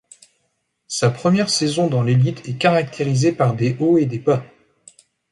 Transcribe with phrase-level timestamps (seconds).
[0.87, 4.43] Sa première saison dans l'élite est caractérisé par des hauts et des bas.